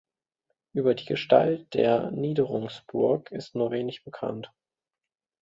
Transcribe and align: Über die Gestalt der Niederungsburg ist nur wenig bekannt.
Über 0.73 0.95
die 0.95 1.05
Gestalt 1.05 1.75
der 1.75 2.09
Niederungsburg 2.09 3.31
ist 3.31 3.53
nur 3.53 3.69
wenig 3.69 4.03
bekannt. 4.03 4.51